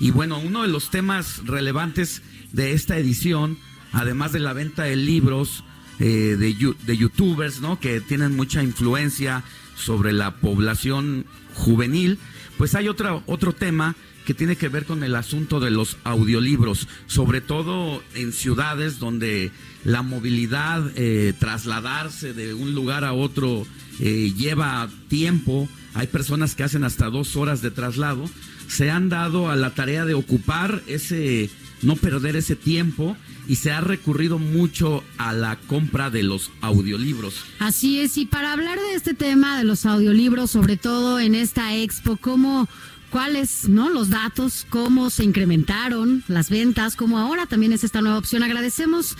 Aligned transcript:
Y 0.00 0.10
bueno, 0.10 0.38
uno 0.38 0.62
de 0.62 0.68
los 0.68 0.90
temas 0.90 1.44
relevantes 1.44 2.22
de 2.52 2.72
esta 2.72 2.98
edición, 2.98 3.58
además 3.92 4.32
de 4.32 4.40
la 4.40 4.52
venta 4.52 4.84
de 4.84 4.96
libros 4.96 5.64
eh, 6.00 6.36
de, 6.38 6.74
de 6.86 6.96
youtubers, 6.96 7.60
¿no? 7.60 7.78
Que 7.78 8.00
tienen 8.00 8.36
mucha 8.36 8.62
influencia 8.62 9.44
sobre 9.76 10.12
la 10.12 10.36
población 10.36 11.26
juvenil, 11.54 12.18
pues 12.58 12.74
hay 12.74 12.88
otra, 12.88 13.22
otro 13.26 13.52
tema 13.52 13.94
que 14.24 14.34
tiene 14.34 14.56
que 14.56 14.68
ver 14.68 14.86
con 14.86 15.04
el 15.04 15.14
asunto 15.16 15.60
de 15.60 15.70
los 15.70 15.98
audiolibros, 16.04 16.88
sobre 17.06 17.40
todo 17.40 18.02
en 18.14 18.32
ciudades 18.32 18.98
donde 18.98 19.50
la 19.84 20.02
movilidad, 20.02 20.90
eh, 20.96 21.34
trasladarse 21.38 22.32
de 22.32 22.54
un 22.54 22.74
lugar 22.74 23.04
a 23.04 23.12
otro 23.12 23.66
eh, 24.00 24.32
lleva 24.36 24.88
tiempo, 25.08 25.68
hay 25.94 26.06
personas 26.08 26.54
que 26.54 26.64
hacen 26.64 26.84
hasta 26.84 27.10
dos 27.10 27.36
horas 27.36 27.62
de 27.62 27.70
traslado, 27.70 28.28
se 28.68 28.90
han 28.90 29.08
dado 29.08 29.50
a 29.50 29.56
la 29.56 29.70
tarea 29.70 30.04
de 30.04 30.14
ocupar 30.14 30.82
ese, 30.86 31.50
no 31.82 31.96
perder 31.96 32.36
ese 32.36 32.56
tiempo 32.56 33.16
y 33.46 33.56
se 33.56 33.70
ha 33.70 33.80
recurrido 33.80 34.38
mucho 34.38 35.04
a 35.18 35.32
la 35.32 35.56
compra 35.56 36.10
de 36.10 36.22
los 36.22 36.50
audiolibros. 36.60 37.44
Así 37.60 38.00
es, 38.00 38.16
y 38.18 38.26
para 38.26 38.52
hablar 38.52 38.78
de 38.78 38.94
este 38.94 39.14
tema 39.14 39.56
de 39.58 39.64
los 39.64 39.86
audiolibros, 39.86 40.50
sobre 40.50 40.76
todo 40.76 41.20
en 41.20 41.34
esta 41.34 41.74
expo, 41.76 42.16
¿cómo 42.16 42.68
cuáles, 43.10 43.68
¿no? 43.68 43.90
Los 43.90 44.10
datos, 44.10 44.66
cómo 44.68 45.08
se 45.10 45.22
incrementaron 45.22 46.24
las 46.26 46.50
ventas, 46.50 46.96
cómo 46.96 47.18
ahora 47.18 47.46
también 47.46 47.72
es 47.72 47.84
esta 47.84 48.00
nueva 48.00 48.18
opción. 48.18 48.42
Agradecemos 48.42 49.16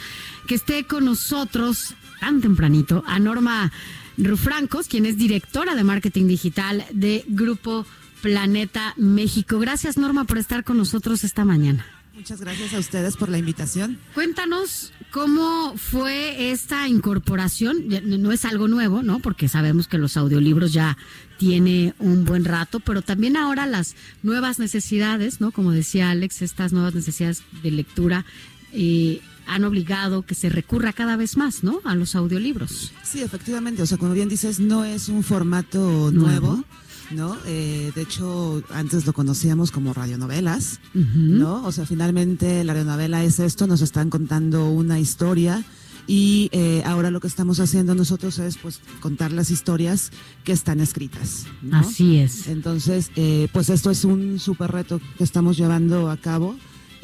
que 0.49 0.57
esté 0.57 0.85
con 0.85 1.05
nosotros 1.05 1.95
tan 2.19 2.41
tempranito 2.41 3.05
a 3.07 3.21
Norma 3.21 3.71
Rufrancos, 4.19 4.89
quien 4.89 5.07
es 5.07 5.17
directora 5.17 5.75
de 5.75 5.85
marketing 5.85 6.27
digital 6.27 6.85
de 6.93 7.25
Grupo 7.29 7.87
Planeta 8.23 8.95
México. 8.97 9.59
Gracias, 9.59 9.97
Norma, 9.97 10.25
por 10.25 10.39
estar 10.39 10.65
con 10.65 10.77
nosotros 10.77 11.25
esta 11.25 11.45
mañana. 11.45 11.85
Muchas 12.15 12.41
gracias 12.41 12.73
a 12.75 12.79
ustedes 12.79 13.17
por 13.17 13.29
la 13.29 13.39
invitación. 13.39 13.99
Cuéntanos 14.15 14.93
cómo 15.11 15.75
fue 15.77 16.53
esta 16.53 16.87
incorporación. 16.87 17.87
No 18.05 18.31
es 18.31 18.45
algo 18.45 18.69
nuevo, 18.69 19.03
¿no? 19.03 19.19
Porque 19.19 19.49
sabemos 19.49 19.89
que 19.89 19.99
los 19.99 20.17
audiolibros 20.17 20.73
ya 20.73 20.97
tiene 21.39 21.93
un 21.99 22.25
buen 22.25 22.45
rato, 22.45 22.79
pero 22.79 23.03
también 23.03 23.37
ahora 23.37 23.67
las 23.67 23.97
nuevas 24.23 24.61
necesidades, 24.61 25.41
¿no? 25.41 25.51
Como 25.51 25.73
decía 25.73 26.11
Alex, 26.11 26.43
estas 26.43 26.73
nuevas 26.73 26.95
necesidades 26.95 27.43
de 27.65 27.73
lectura 27.73 28.25
eh, 28.73 29.21
han 29.47 29.65
obligado 29.65 30.23
que 30.23 30.35
se 30.35 30.49
recurra 30.49 30.93
cada 30.93 31.17
vez 31.17 31.37
más, 31.37 31.63
¿no? 31.63 31.81
A 31.85 31.95
los 31.95 32.15
audiolibros. 32.15 32.93
Sí, 33.03 33.23
efectivamente. 33.23 33.83
O 33.83 33.87
sea, 33.87 33.99
como 33.99 34.13
bien 34.13 34.29
dices, 34.29 34.61
no 34.61 34.85
es 34.85 35.09
un 35.09 35.23
formato 35.23 36.11
nuevo 36.13 36.65
¿no? 37.11 37.37
Eh, 37.47 37.93
de 37.95 38.03
hecho, 38.03 38.63
antes 38.71 39.07
lo 39.07 39.13
conocíamos 39.13 39.71
como 39.71 39.93
radionovelas, 39.93 40.81
¿no? 40.95 41.65
O 41.65 41.73
sea, 41.73 41.87
finalmente 41.87 42.65
la 42.65 42.73
radionovela 42.73 43.23
es 43.25 43.39
esto, 43.41 43.67
nos 43.67 43.83
están 43.83 44.11
contando 44.11 44.71
una 44.71 44.99
historia 44.99 45.65
y 46.07 46.51
eh, 46.53 46.83
ahora 46.85 47.11
lo 47.11 47.21
que 47.21 47.27
estamos 47.27 47.61
haciendo 47.61 47.95
nosotros 47.95 48.39
es 48.39 48.59
pues 48.59 48.81
contar 49.01 49.33
las 49.33 49.51
historias 49.51 50.11
que 50.45 50.53
están 50.53 50.81
escritas. 50.81 51.47
Así 51.73 52.19
es. 52.19 52.47
Entonces, 52.49 53.11
eh, 53.17 53.49
pues 53.53 53.71
esto 53.71 53.91
es 53.91 54.05
un 54.05 54.39
súper 54.39 54.73
reto 54.73 55.01
que 55.17 55.25
estamos 55.25 55.57
llevando 55.57 56.11
a 56.11 56.17
cabo 56.17 56.57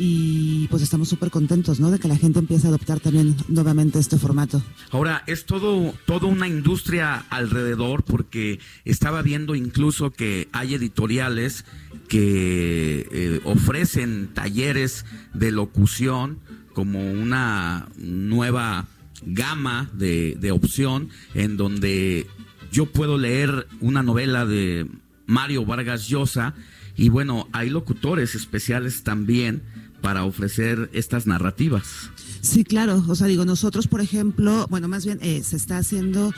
y 0.03 0.67
pues 0.69 0.83
estamos 0.83 1.11
súper 1.11 1.31
contentos, 1.31 1.79
¿no? 1.79 1.91
De 1.91 1.99
que 1.99 2.09
la 2.09 2.17
gente 2.17 2.39
empiece 2.39 2.67
a 2.67 2.71
adoptar 2.71 3.01
también 3.01 3.37
nuevamente 3.49 3.99
este 3.99 4.17
formato. 4.17 4.63
Ahora, 4.93 5.23
es 5.27 5.45
todo, 5.45 5.93
todo 6.07 6.27
una 6.27 6.49
industria 6.49 7.27
alrededor 7.29 8.03
porque 8.05 8.61
estaba 8.87 9.21
viendo 9.21 9.55
incluso 9.55 10.11
que 10.11 10.49
hay 10.53 10.75
editoriales 10.75 11.67
que 12.09 13.07
eh, 13.13 13.41
ofrecen 13.45 14.31
talleres 14.33 15.05
de 15.35 15.53
locución 15.53 16.39
como 16.73 17.13
una 17.13 17.87
nueva 17.99 18.87
gama 19.27 19.91
de, 19.93 20.35
de 20.41 20.51
opción 20.51 21.11
en 21.35 21.59
donde 21.59 22.27
yo 22.73 22.87
puedo 22.87 23.19
leer 23.19 23.67
una 23.83 24.03
novela 24.03 24.47
de 24.47 24.87
Mario 25.27 25.67
Vargas 25.67 26.09
Llosa 26.09 26.55
y 26.97 27.11
bueno, 27.11 27.49
hay 27.53 27.69
locutores 27.69 28.35
especiales 28.35 29.03
también 29.05 29.63
para 30.01 30.25
ofrecer 30.25 30.91
estas 30.93 31.27
narrativas. 31.27 32.11
Sí, 32.41 32.65
claro. 32.65 33.05
O 33.09 33.15
sea, 33.15 33.27
digo, 33.27 33.45
nosotros, 33.45 33.87
por 33.87 34.01
ejemplo, 34.01 34.67
bueno, 34.71 34.89
más 34.89 35.05
bien 35.05 35.19
eh, 35.23 35.43
se 35.43 35.57
está 35.57 35.79
haciendo 35.79 36.33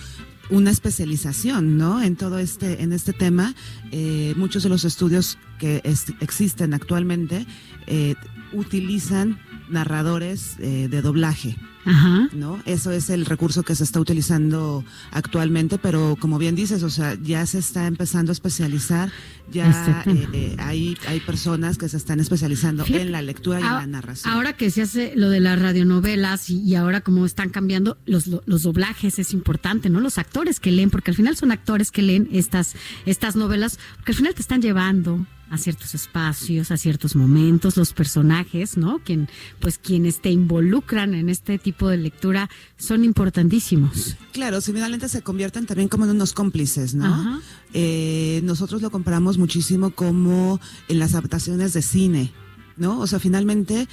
una 0.50 0.70
especialización, 0.70 1.78
¿no? 1.78 2.02
En 2.02 2.16
todo 2.16 2.38
este, 2.38 2.82
en 2.82 2.92
este 2.92 3.12
tema, 3.12 3.54
eh, 3.90 4.34
muchos 4.36 4.62
de 4.62 4.68
los 4.68 4.84
estudios 4.84 5.38
que 5.58 5.82
existen 6.20 6.74
actualmente 6.74 7.46
eh, 7.86 8.14
utilizan 8.52 9.38
narradores 9.72 10.56
de 10.58 11.02
doblaje. 11.02 11.56
Ajá. 11.84 12.28
¿no? 12.32 12.62
Eso 12.64 12.92
es 12.92 13.10
el 13.10 13.26
recurso 13.26 13.62
que 13.62 13.74
se 13.74 13.84
está 13.84 13.98
utilizando 14.00 14.84
actualmente, 15.10 15.78
pero 15.78 16.16
como 16.18 16.38
bien 16.38 16.54
dices, 16.54 16.82
o 16.82 16.90
sea, 16.90 17.16
ya 17.20 17.44
se 17.46 17.58
está 17.58 17.86
empezando 17.86 18.30
a 18.30 18.34
especializar, 18.34 19.10
ya 19.50 20.04
eh, 20.06 20.56
hay, 20.58 20.96
hay 21.06 21.20
personas 21.20 21.78
que 21.78 21.88
se 21.88 21.96
están 21.96 22.20
especializando 22.20 22.84
en 22.86 23.12
la 23.12 23.22
lectura 23.22 23.60
y 23.60 23.62
en 23.62 23.68
la 23.68 23.86
narración. 23.86 24.32
Ahora 24.32 24.52
que 24.52 24.70
se 24.70 24.82
hace 24.82 25.12
lo 25.16 25.28
de 25.28 25.40
las 25.40 25.60
radionovelas 25.60 26.50
y, 26.50 26.74
ahora 26.76 27.00
como 27.00 27.26
están 27.26 27.50
cambiando 27.50 27.98
los, 28.06 28.26
los 28.26 28.62
doblajes, 28.62 29.18
es 29.18 29.32
importante, 29.32 29.90
¿no? 29.90 30.00
Los 30.00 30.18
actores 30.18 30.60
que 30.60 30.70
leen, 30.70 30.90
porque 30.90 31.10
al 31.10 31.16
final 31.16 31.36
son 31.36 31.52
actores 31.52 31.90
que 31.90 32.02
leen 32.02 32.28
estas, 32.32 32.74
estas 33.06 33.36
novelas, 33.36 33.78
porque 33.96 34.12
al 34.12 34.16
final 34.16 34.34
te 34.34 34.42
están 34.42 34.62
llevando 34.62 35.26
a 35.52 35.58
ciertos 35.58 35.94
espacios, 35.94 36.70
a 36.70 36.78
ciertos 36.78 37.14
momentos, 37.14 37.76
los 37.76 37.92
personajes, 37.92 38.78
¿no? 38.78 39.00
Quien, 39.04 39.28
pues 39.60 39.76
quienes 39.76 40.22
te 40.22 40.30
involucran 40.30 41.14
en 41.14 41.28
este 41.28 41.58
tipo 41.58 41.88
de 41.88 41.98
lectura 41.98 42.48
son 42.78 43.04
importantísimos. 43.04 44.16
Claro, 44.32 44.62
finalmente 44.62 45.10
se 45.10 45.20
convierten 45.20 45.66
también 45.66 45.90
como 45.90 46.06
en 46.06 46.12
unos 46.12 46.32
cómplices, 46.32 46.94
¿no? 46.94 47.42
Eh, 47.74 48.40
nosotros 48.44 48.80
lo 48.80 48.90
compramos 48.90 49.36
muchísimo 49.36 49.90
como 49.90 50.58
en 50.88 50.98
las 50.98 51.12
adaptaciones 51.12 51.74
de 51.74 51.82
cine. 51.82 52.32
¿No? 52.76 53.00
O 53.00 53.06
sea, 53.06 53.18
finalmente 53.18 53.88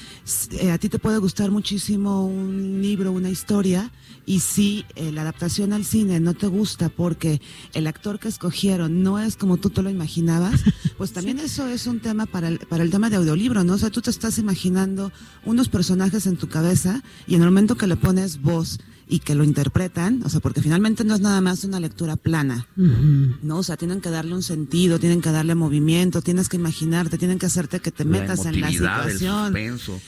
eh, 0.51 0.71
a 0.71 0.77
ti 0.77 0.89
te 0.89 0.99
puede 0.99 1.17
gustar 1.17 1.51
muchísimo 1.51 2.25
un 2.25 2.81
libro, 2.81 3.11
una 3.11 3.29
historia, 3.29 3.91
y 4.25 4.39
si 4.41 4.85
eh, 4.95 5.11
la 5.11 5.21
adaptación 5.21 5.73
al 5.73 5.85
cine 5.85 6.19
no 6.19 6.33
te 6.33 6.47
gusta 6.47 6.89
porque 6.89 7.41
el 7.73 7.87
actor 7.87 8.19
que 8.19 8.27
escogieron 8.27 9.01
no 9.01 9.19
es 9.19 9.35
como 9.35 9.57
tú 9.57 9.69
te 9.69 9.81
lo 9.81 9.89
imaginabas, 9.89 10.61
pues 10.97 11.11
también 11.11 11.39
eso 11.39 11.67
es 11.67 11.87
un 11.87 11.99
tema 11.99 12.25
para 12.25 12.47
el, 12.47 12.59
para 12.59 12.83
el 12.83 12.91
tema 12.91 13.09
de 13.09 13.15
audiolibro, 13.15 13.63
¿no? 13.63 13.73
O 13.73 13.77
sea, 13.77 13.89
tú 13.89 14.01
te 14.01 14.09
estás 14.09 14.37
imaginando 14.37 15.11
unos 15.45 15.69
personajes 15.69 16.27
en 16.27 16.37
tu 16.37 16.47
cabeza 16.47 17.01
y 17.27 17.35
en 17.35 17.41
el 17.41 17.47
momento 17.47 17.75
que 17.75 17.87
le 17.87 17.95
pones 17.95 18.41
voz 18.41 18.79
y 19.11 19.19
que 19.19 19.33
lo 19.33 19.43
interpretan, 19.43 20.21
o 20.23 20.29
sea, 20.29 20.39
porque 20.39 20.61
finalmente 20.61 21.03
no 21.03 21.15
es 21.15 21.19
nada 21.19 21.41
más 21.41 21.63
una 21.63 21.79
lectura 21.79 22.15
plana, 22.15 22.67
¿no? 22.75 23.57
O 23.57 23.63
sea, 23.63 23.75
tienen 23.75 24.01
que 24.01 24.11
darle 24.11 24.35
un 24.35 24.43
sentido, 24.43 24.99
tienen 24.99 25.19
que 25.21 25.31
darle 25.31 25.55
movimiento, 25.55 26.21
tienes 26.21 26.47
que 26.47 26.57
imaginarte, 26.57 27.17
tienen 27.17 27.39
que 27.39 27.47
hacerte 27.47 27.79
que 27.79 27.91
te 27.91 28.05
metas 28.05 28.45
en 28.45 28.61
la 28.61 28.69
situación. 28.69 29.55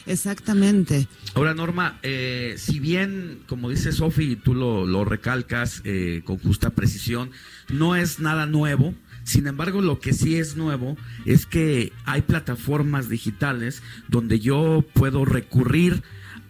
Exactamente. 0.05 1.07
Ahora, 1.33 1.55
Norma, 1.55 1.99
eh, 2.03 2.53
si 2.57 2.79
bien, 2.79 3.39
como 3.47 3.71
dice 3.71 3.91
Sofi, 3.91 4.35
tú 4.35 4.53
lo, 4.53 4.85
lo 4.85 5.03
recalcas 5.03 5.81
eh, 5.83 6.21
con 6.23 6.37
justa 6.37 6.69
precisión, 6.69 7.31
no 7.69 7.95
es 7.95 8.19
nada 8.19 8.45
nuevo. 8.45 8.93
Sin 9.23 9.47
embargo, 9.47 9.81
lo 9.81 9.99
que 9.99 10.13
sí 10.13 10.35
es 10.35 10.55
nuevo 10.55 10.95
es 11.25 11.47
que 11.47 11.91
hay 12.05 12.21
plataformas 12.21 13.09
digitales 13.09 13.81
donde 14.09 14.39
yo 14.39 14.83
puedo 14.93 15.25
recurrir 15.25 16.03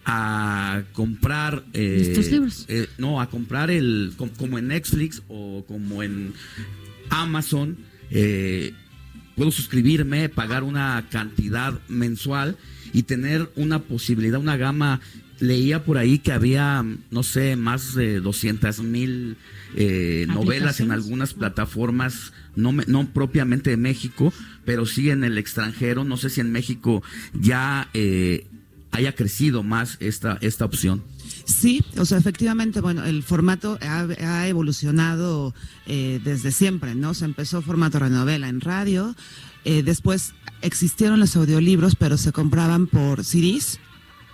a 0.05 0.83
comprar 0.93 1.63
eh, 1.73 2.13
libros. 2.31 2.65
eh, 2.67 2.87
no 2.97 3.21
a 3.21 3.29
comprar 3.29 3.69
el 3.69 4.13
como, 4.17 4.57
en 4.57 4.67
Netflix 4.69 5.21
o 5.27 5.63
como 5.67 6.01
en 6.01 6.33
Amazon 7.09 7.77
eh, 8.09 8.73
puedo 9.35 9.51
suscribirme 9.51 10.29
pagar 10.29 10.63
una 10.63 11.07
cantidad 11.09 11.79
mensual 11.87 12.57
y 12.93 13.03
tener 13.03 13.49
una 13.55 13.79
posibilidad 13.79 14.39
una 14.39 14.57
gama. 14.57 15.01
Leía 15.39 15.83
por 15.83 15.97
ahí 15.97 16.19
que 16.19 16.31
había, 16.31 16.85
no 17.09 17.23
sé, 17.23 17.55
más 17.55 17.95
de 17.95 18.19
200 18.19 18.83
mil 18.83 19.37
eh, 19.75 20.27
novelas 20.27 20.79
en 20.81 20.91
algunas 20.91 21.33
plataformas, 21.33 22.31
no, 22.55 22.71
no 22.85 23.07
propiamente 23.11 23.71
de 23.71 23.77
México, 23.77 24.31
pero 24.65 24.85
sí 24.85 25.09
en 25.09 25.23
el 25.23 25.39
extranjero. 25.39 26.03
No 26.03 26.17
sé 26.17 26.29
si 26.29 26.41
en 26.41 26.51
México 26.51 27.01
ya 27.33 27.89
eh, 27.95 28.45
haya 28.91 29.15
crecido 29.15 29.63
más 29.63 29.97
esta, 29.99 30.37
esta 30.41 30.65
opción. 30.65 31.03
Sí, 31.45 31.83
o 31.97 32.05
sea, 32.05 32.17
efectivamente, 32.17 32.81
bueno, 32.81 33.03
el 33.03 33.23
formato 33.23 33.77
ha, 33.81 34.47
evolucionado 34.47 35.53
eh, 35.85 36.19
desde 36.23 36.51
siempre, 36.51 36.95
¿no? 36.95 37.13
Se 37.13 37.25
empezó 37.25 37.61
formato 37.61 37.99
renovela 37.99 38.47
en 38.47 38.61
radio, 38.61 39.15
eh, 39.65 39.83
después 39.83 40.33
existieron 40.61 41.19
los 41.19 41.35
audiolibros, 41.35 41.95
pero 41.95 42.17
se 42.17 42.31
compraban 42.31 42.87
por 42.87 43.23
CDs, 43.23 43.79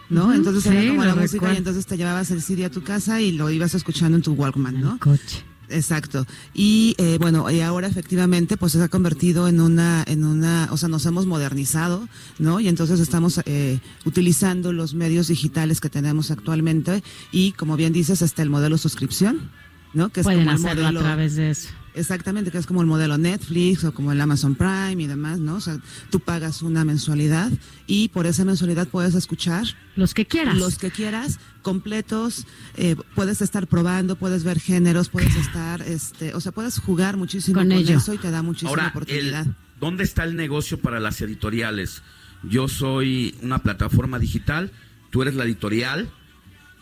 ¿no? 0.10 0.34
Entonces 0.34 0.66
era 0.66 0.88
como 0.90 1.06
la 1.06 1.16
música 1.16 1.54
y 1.54 1.58
entonces 1.58 1.86
te 1.86 1.98
llevabas 1.98 2.32
el 2.32 2.42
CD 2.42 2.66
a 2.66 2.72
tu 2.72 2.84
casa 2.84 3.22
y 3.22 3.32
lo 3.32 3.50
ibas 3.50 3.74
escuchando 3.74 4.18
en 4.18 4.24
tu 4.24 4.34
Walkman, 4.34 4.80
¿no? 4.80 5.00
coche. 5.00 5.44
Exacto. 5.70 6.26
Y 6.54 6.96
eh, 6.98 7.18
bueno, 7.20 7.50
y 7.52 7.62
ahora 7.62 7.88
efectivamente 7.88 8.58
pues 8.58 8.72
se 8.74 8.82
ha 8.82 8.88
convertido 8.88 9.48
en 9.48 9.60
una, 9.60 10.04
en 10.08 10.24
una, 10.24 10.70
o 10.72 10.78
sea, 10.78 10.88
nos 10.90 11.06
hemos 11.06 11.26
modernizado, 11.26 12.08
¿no? 12.40 12.60
Y 12.60 12.68
entonces 12.68 13.00
estamos 13.00 13.42
eh, 13.46 13.80
utilizando 14.06 14.72
los 14.72 14.94
medios 14.94 15.28
digitales 15.28 15.82
que 15.82 15.90
tenemos 15.90 16.32
actualmente 16.32 17.04
y 17.32 17.52
como 17.54 17.76
bien 17.76 17.94
dices, 17.94 18.22
hasta 18.22 18.44
el 18.44 18.50
modelo 18.50 18.78
suscripción, 18.78 19.50
¿no? 19.98 20.10
Que 20.10 20.22
es 20.22 20.26
como 20.26 20.40
el 20.40 20.60
modelo, 20.60 21.00
a 21.00 21.04
través 21.04 21.36
de 21.36 21.50
eso. 21.50 21.70
Exactamente, 21.96 22.52
que 22.52 22.60
es 22.60 22.68
como 22.68 22.82
el 22.82 22.88
modelo 22.88 23.18
Netflix 23.18 23.84
o 23.84 23.92
como 23.92 24.12
el 24.12 24.22
Amazon 24.22 24.54
Prime 24.54 25.02
y 25.02 25.08
demás, 25.08 25.40
¿no? 25.40 25.56
O 25.56 25.60
sea, 25.60 25.80
tú 26.12 26.20
pagas 26.20 26.62
una 26.62 26.86
mensualidad 26.86 27.52
y 27.88 28.10
por 28.10 28.28
esa 28.28 28.46
mensualidad 28.46 28.88
puedes 28.88 29.16
escuchar. 29.16 29.66
Los 29.96 30.14
que 30.14 30.28
quieras. 30.28 30.56
Los 30.58 30.78
que 30.78 30.92
quieras, 30.92 31.40
completos, 31.64 32.46
eh, 32.76 32.96
puedes 33.16 33.42
estar 33.42 33.66
probando, 33.66 34.16
puedes 34.16 34.44
ver 34.44 34.60
géneros, 34.60 35.10
puedes 35.10 35.36
estar, 35.48 35.82
este, 35.82 36.36
o 36.36 36.40
sea, 36.40 36.52
puedes 36.52 36.78
jugar 36.78 37.18
muchísimo 37.18 37.60
con, 37.60 37.72
eso 37.72 38.14
y 38.14 38.20
te 38.20 38.30
da 38.30 38.44
muchísima 38.44 38.90
oportunidad. 38.90 39.48
¿Dónde 39.80 40.04
está 40.04 40.24
el 40.24 40.36
negocio 40.36 40.80
para 40.80 41.00
las 41.00 41.20
editoriales? 41.22 42.04
Yo 42.44 42.68
soy 42.68 43.36
una 43.42 43.60
plataforma 43.60 44.20
digital, 44.20 44.72
tú 45.10 45.24
eres 45.24 45.34
la 45.34 45.46
editorial, 45.46 46.10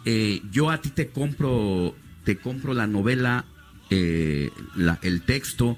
eh, 0.05 0.41
yo 0.51 0.69
a 0.69 0.81
ti 0.81 0.89
te 0.89 1.09
compro, 1.09 1.95
te 2.25 2.37
compro 2.37 2.73
la 2.73 2.87
novela 2.87 3.45
eh, 3.89 4.49
el 5.03 5.21
texto 5.21 5.77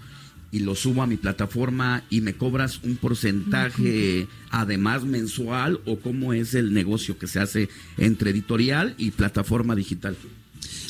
y 0.50 0.60
lo 0.60 0.76
subo 0.76 1.04
a 1.04 1.08
mi 1.08 1.18
plataforma 1.18 2.04
y 2.10 2.22
me 2.22 2.34
cobras 2.34 2.80
un 2.84 2.96
porcentaje 2.96 4.28
además 4.50 5.04
mensual 5.04 5.82
o 5.86 6.00
cómo 6.00 6.34
es 6.34 6.54
el 6.54 6.74
negocio 6.74 7.18
que 7.18 7.28
se 7.28 7.40
hace 7.40 7.70
entre 7.98 8.32
editorial 8.32 8.96
y 8.98 9.12
plataforma 9.12 9.76
digital? 9.76 10.16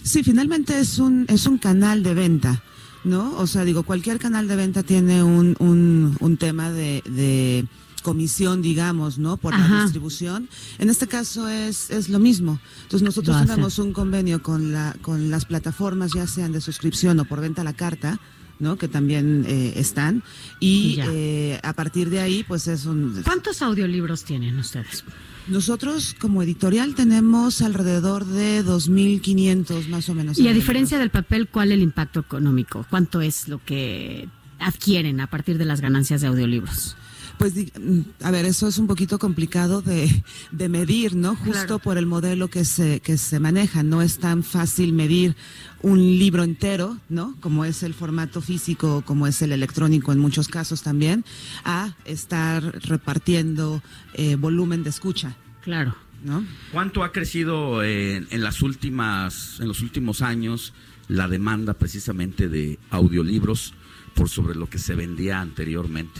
Sí, 0.03 0.23
finalmente 0.23 0.79
es 0.79 0.99
un, 0.99 1.25
es 1.27 1.47
un 1.47 1.57
canal 1.57 2.03
de 2.03 2.13
venta. 2.13 2.63
¿No? 3.03 3.37
O 3.37 3.47
sea, 3.47 3.63
digo, 3.63 3.83
cualquier 3.83 4.19
canal 4.19 4.49
de 4.49 4.57
venta 4.57 4.83
tiene 4.83 5.23
un, 5.23 5.55
un, 5.59 6.17
un 6.19 6.37
tema 6.37 6.71
de, 6.71 7.01
de 7.05 7.65
comisión, 8.03 8.61
digamos, 8.61 9.17
¿no? 9.17 9.37
Por 9.37 9.57
la 9.57 9.83
distribución. 9.83 10.49
En 10.79 10.89
este 10.89 11.07
caso 11.07 11.47
es, 11.47 11.89
es 11.89 12.09
lo 12.09 12.19
mismo. 12.19 12.59
Entonces 12.83 13.01
nosotros 13.01 13.37
tenemos 13.45 13.79
un 13.79 13.93
convenio 13.93 14.41
con, 14.41 14.71
la, 14.71 14.95
con 15.01 15.29
las 15.29 15.45
plataformas, 15.45 16.13
ya 16.13 16.27
sean 16.27 16.51
de 16.51 16.61
suscripción 16.61 17.19
o 17.19 17.25
por 17.25 17.41
venta 17.41 17.61
a 17.61 17.65
la 17.65 17.73
carta, 17.73 18.19
¿no? 18.59 18.77
Que 18.77 18.87
también 18.87 19.45
eh, 19.47 19.73
están. 19.75 20.23
Y 20.59 20.99
eh, 21.01 21.59
a 21.63 21.73
partir 21.73 22.09
de 22.09 22.19
ahí, 22.19 22.43
pues 22.47 22.67
es 22.67 22.85
un... 22.85 23.21
¿Cuántos 23.23 23.61
audiolibros 23.61 24.23
tienen 24.23 24.57
ustedes? 24.57 25.03
Nosotros 25.47 26.15
como 26.19 26.43
editorial 26.43 26.93
tenemos 26.93 27.61
alrededor 27.61 28.25
de 28.25 28.65
2.500 28.65 29.87
más 29.87 30.09
o 30.09 30.13
menos. 30.13 30.37
Y 30.37 30.47
a 30.47 30.53
diferencia 30.53 30.99
del 30.99 31.09
papel, 31.09 31.47
¿cuál 31.47 31.71
es 31.71 31.75
el 31.75 31.83
impacto 31.83 32.19
económico? 32.19 32.85
¿Cuánto 32.89 33.21
es 33.21 33.47
lo 33.47 33.63
que 33.63 34.27
adquieren 34.59 35.21
a 35.21 35.27
partir 35.27 35.57
de 35.57 35.63
las 35.63 35.79
ganancias 35.79 36.19
de 36.19 36.27
audiolibros? 36.27 36.97
Pues, 37.37 37.53
mm, 37.55 38.01
a 38.23 38.31
ver, 38.31 38.45
eso 38.45 38.67
es 38.67 38.77
un 38.77 38.87
poquito 38.87 39.19
complicado 39.19 39.81
de, 39.81 40.23
de 40.51 40.69
medir, 40.69 41.15
¿no? 41.15 41.35
Justo 41.35 41.79
por 41.79 41.97
el 41.97 42.05
modelo 42.05 42.47
que 42.47 42.65
se, 42.65 42.99
que 42.99 43.17
se 43.17 43.39
maneja. 43.39 43.83
No 43.83 44.01
es 44.01 44.17
tan 44.17 44.43
fácil 44.43 44.93
medir 44.93 45.35
un 45.81 45.99
libro 45.99 46.43
entero, 46.43 46.97
¿no? 47.09 47.35
Como 47.39 47.65
es 47.65 47.83
el 47.83 47.93
formato 47.93 48.41
físico, 48.41 49.03
como 49.05 49.27
es 49.27 49.41
el 49.41 49.51
electrónico 49.51 50.11
en 50.11 50.19
muchos 50.19 50.47
casos 50.47 50.81
también, 50.81 51.23
a 51.63 51.95
estar 52.05 52.63
repartiendo 52.87 53.83
eh, 54.13 54.35
volumen 54.35 54.83
de 54.83 54.89
escucha. 54.89 55.35
Claro. 55.61 55.95
¿No? 56.23 56.43
¿Cuánto 56.71 57.03
ha 57.03 57.11
crecido 57.11 57.83
en, 57.83 58.27
en, 58.31 58.43
las 58.43 58.63
últimas, 58.63 59.59
en 59.59 59.67
los 59.67 59.81
últimos 59.81 60.23
años 60.23 60.73
la 61.07 61.27
demanda 61.27 61.75
precisamente 61.75 62.49
de 62.49 62.79
audiolibros 62.89 63.75
por 64.15 64.27
sobre 64.27 64.55
lo 64.55 64.67
que 64.67 64.79
se 64.79 64.95
vendía 64.95 65.39
anteriormente? 65.39 66.19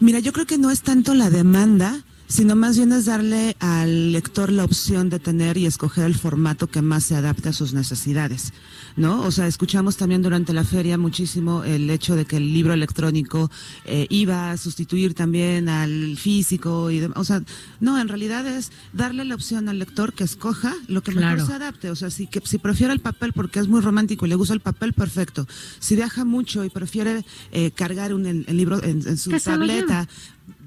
Mira, 0.00 0.18
yo 0.18 0.32
creo 0.32 0.46
que 0.46 0.56
no 0.56 0.70
es 0.70 0.80
tanto 0.80 1.12
la 1.12 1.28
demanda, 1.28 2.02
sino 2.30 2.54
más 2.54 2.76
bien 2.76 2.92
es 2.92 3.06
darle 3.06 3.56
al 3.58 4.12
lector 4.12 4.52
la 4.52 4.64
opción 4.64 5.10
de 5.10 5.18
tener 5.18 5.56
y 5.56 5.66
escoger 5.66 6.04
el 6.04 6.14
formato 6.14 6.68
que 6.68 6.80
más 6.80 7.02
se 7.02 7.16
adapte 7.16 7.48
a 7.48 7.52
sus 7.52 7.72
necesidades. 7.72 8.52
¿no? 8.96 9.22
O 9.22 9.32
sea, 9.32 9.48
escuchamos 9.48 9.96
también 9.96 10.22
durante 10.22 10.52
la 10.52 10.62
feria 10.62 10.96
muchísimo 10.96 11.64
el 11.64 11.90
hecho 11.90 12.14
de 12.14 12.26
que 12.26 12.36
el 12.36 12.54
libro 12.54 12.72
electrónico 12.72 13.50
eh, 13.84 14.06
iba 14.10 14.52
a 14.52 14.56
sustituir 14.56 15.14
también 15.14 15.68
al 15.68 16.16
físico 16.16 16.90
y 16.90 17.02
o 17.02 17.24
sea, 17.24 17.42
no, 17.80 18.00
en 18.00 18.08
realidad 18.08 18.46
es 18.46 18.70
darle 18.92 19.24
la 19.24 19.34
opción 19.34 19.68
al 19.68 19.80
lector 19.80 20.12
que 20.12 20.22
escoja 20.22 20.74
lo 20.86 21.02
que 21.02 21.12
mejor 21.12 21.44
se 21.44 21.52
adapte, 21.52 21.90
o 21.90 21.96
sea, 21.96 22.10
si 22.10 22.28
que 22.28 22.40
si 22.44 22.58
prefiere 22.58 22.92
el 22.92 23.00
papel 23.00 23.32
porque 23.32 23.58
es 23.58 23.66
muy 23.66 23.80
romántico 23.80 24.26
y 24.26 24.28
le 24.28 24.36
gusta 24.36 24.54
el 24.54 24.60
papel, 24.60 24.92
perfecto. 24.92 25.48
Si 25.80 25.96
viaja 25.96 26.24
mucho 26.24 26.64
y 26.64 26.70
prefiere 26.70 27.24
eh, 27.50 27.72
cargar 27.72 28.14
un 28.14 28.26
el, 28.26 28.44
libro 28.56 28.82
en, 28.82 29.16
su 29.16 29.30
tableta 29.40 30.06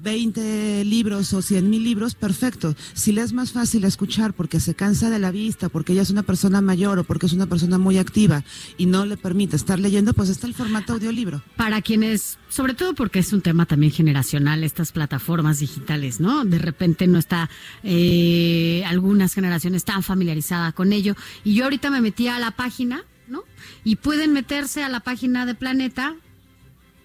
20 0.04 0.84
libros 0.84 1.32
o 1.32 1.42
100 1.42 1.68
mil 1.68 1.82
libros, 1.82 2.14
perfecto. 2.14 2.76
Si 2.92 3.10
le 3.10 3.22
es 3.22 3.32
más 3.32 3.52
fácil 3.52 3.84
escuchar 3.84 4.34
porque 4.34 4.60
se 4.60 4.74
cansa 4.74 5.10
de 5.10 5.18
la 5.18 5.30
vista, 5.30 5.70
porque 5.70 5.94
ella 5.94 6.02
es 6.02 6.10
una 6.10 6.22
persona 6.22 6.60
mayor 6.60 6.98
o 6.98 7.04
porque 7.04 7.26
es 7.26 7.32
una 7.32 7.46
persona 7.46 7.78
muy 7.78 7.98
activa 7.98 8.44
y 8.76 8.86
no 8.86 9.06
le 9.06 9.16
permite 9.16 9.56
estar 9.56 9.80
leyendo, 9.80 10.12
pues 10.12 10.28
está 10.28 10.46
el 10.46 10.54
formato 10.54 10.92
audiolibro. 10.92 11.42
Para 11.56 11.80
quienes, 11.80 12.38
sobre 12.50 12.74
todo 12.74 12.94
porque 12.94 13.18
es 13.18 13.32
un 13.32 13.40
tema 13.40 13.64
también 13.64 13.92
generacional, 13.92 14.62
estas 14.62 14.92
plataformas 14.92 15.58
digitales, 15.58 16.20
¿no? 16.20 16.44
De 16.44 16.58
repente 16.58 17.06
no 17.06 17.18
está 17.18 17.48
eh, 17.82 18.84
algunas 18.86 19.32
generaciones 19.32 19.84
tan 19.84 20.02
familiarizadas 20.02 20.74
con 20.74 20.92
ello. 20.92 21.16
Y 21.44 21.54
yo 21.54 21.64
ahorita 21.64 21.88
me 21.88 22.02
metí 22.02 22.28
a 22.28 22.38
la 22.38 22.50
página, 22.50 23.04
¿no? 23.26 23.42
Y 23.84 23.96
pueden 23.96 24.34
meterse 24.34 24.82
a 24.82 24.90
la 24.90 25.00
página 25.00 25.46
de 25.46 25.54
Planeta 25.54 26.14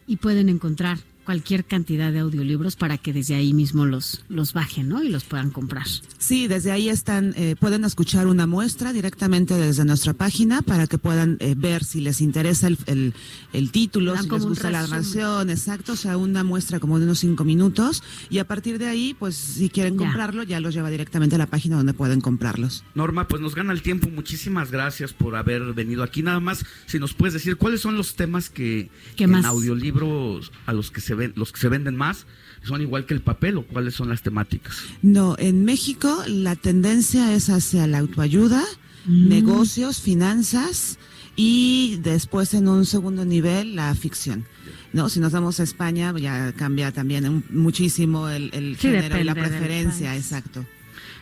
y 0.05 0.17
pueden 0.17 0.49
encontrar 0.49 0.99
cualquier 1.29 1.63
cantidad 1.63 2.11
de 2.11 2.21
audiolibros 2.21 2.75
para 2.75 2.97
que 2.97 3.13
desde 3.13 3.35
ahí 3.35 3.53
mismo 3.53 3.85
los, 3.85 4.25
los 4.29 4.53
bajen 4.53 4.89
¿no? 4.89 5.03
y 5.03 5.09
los 5.09 5.25
puedan 5.25 5.51
comprar. 5.51 5.85
Sí, 6.17 6.47
desde 6.47 6.71
ahí 6.71 6.89
están, 6.89 7.35
eh, 7.37 7.55
pueden 7.59 7.85
escuchar 7.85 8.25
una 8.25 8.47
muestra 8.47 8.93
directamente 8.93 9.53
desde 9.53 9.85
nuestra 9.85 10.13
página 10.13 10.63
para 10.63 10.87
que 10.87 10.97
puedan 10.97 11.37
eh, 11.39 11.53
ver 11.55 11.83
si 11.83 12.01
les 12.01 12.21
interesa 12.21 12.65
el, 12.65 13.13
el, 13.53 13.71
título, 13.71 14.17
si 14.17 14.27
les 14.27 14.43
gusta 14.43 14.71
la 14.71 14.81
narración, 14.81 15.51
exacto, 15.51 15.93
o 15.93 15.95
sea, 15.95 16.17
una 16.17 16.43
muestra 16.43 16.79
como 16.79 16.97
de 16.97 17.05
unos 17.05 17.19
cinco 17.19 17.43
minutos 17.43 18.01
y 18.31 18.39
a 18.39 18.47
partir 18.47 18.79
de 18.79 18.87
ahí, 18.87 19.13
pues 19.13 19.35
si 19.35 19.69
quieren 19.69 19.97
comprarlo, 19.97 20.41
ya 20.41 20.59
los 20.59 20.73
lleva 20.73 20.89
directamente 20.89 21.35
a 21.35 21.37
la 21.37 21.45
página 21.45 21.77
donde 21.77 21.93
pueden 21.93 22.21
comprarlos. 22.21 22.83
Norma, 22.95 23.27
pues 23.27 23.39
nos 23.39 23.53
gana 23.53 23.71
el 23.71 23.83
tiempo, 23.83 24.09
muchísimas 24.09 24.71
gracias 24.71 25.13
por 25.13 25.35
haber 25.35 25.75
venido 25.75 26.01
aquí. 26.01 26.23
Nada 26.23 26.39
más, 26.39 26.65
si 26.87 26.97
nos 26.97 27.13
puedes 27.13 27.35
decir 27.35 27.57
cuáles 27.57 27.81
son 27.81 27.97
los 27.97 28.15
temas 28.15 28.49
que 28.49 28.89
en 29.17 29.45
audiolibros 29.45 30.51
a 30.65 30.73
los 30.73 30.89
que 30.89 31.01
se 31.01 31.18
los 31.35 31.51
que 31.51 31.59
se 31.59 31.69
venden 31.69 31.95
más 31.95 32.25
son 32.63 32.81
igual 32.81 33.05
que 33.05 33.13
el 33.13 33.21
papel 33.21 33.57
o 33.57 33.65
cuáles 33.65 33.95
son 33.95 34.09
las 34.09 34.21
temáticas? 34.21 34.83
No, 35.01 35.35
en 35.37 35.65
México 35.65 36.23
la 36.27 36.55
tendencia 36.55 37.33
es 37.33 37.49
hacia 37.49 37.87
la 37.87 37.99
autoayuda, 37.99 38.63
mm. 39.05 39.29
negocios, 39.29 40.01
finanzas 40.01 40.97
y 41.35 41.99
después 42.01 42.53
en 42.53 42.67
un 42.67 42.85
segundo 42.85 43.25
nivel 43.25 43.75
la 43.75 43.93
ficción. 43.95 44.45
No, 44.91 45.07
si 45.09 45.19
nos 45.19 45.31
vamos 45.31 45.59
a 45.59 45.63
España 45.63 46.13
ya 46.17 46.51
cambia 46.53 46.91
también 46.91 47.43
muchísimo 47.49 48.27
el, 48.29 48.75
género 48.77 49.19
y 49.19 49.23
la 49.23 49.35
preferencia, 49.35 50.15
exacto. 50.15 50.65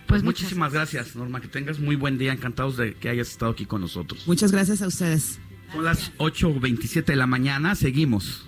Pues, 0.08 0.22
pues 0.22 0.24
muchísimas 0.24 0.72
gracias, 0.72 1.16
Norma. 1.18 1.42
Que 1.42 1.50
tengas 1.50 1.80
muy 1.80 1.98
buen 1.98 2.18
día. 2.18 2.32
Encantados 2.32 2.78
de 2.78 2.94
que 2.94 3.10
hayas 3.10 3.30
estado 3.30 3.52
aquí 3.52 3.66
con 3.66 3.82
nosotros. 3.82 4.26
Muchas 4.26 4.54
gracias 4.54 4.82
a 4.82 4.88
ustedes. 4.88 5.40
Son 5.74 5.84
las 5.84 6.14
8.27 6.18 7.06
de 7.06 7.16
la 7.18 7.28
mañana. 7.28 7.76
Seguimos. 7.76 8.48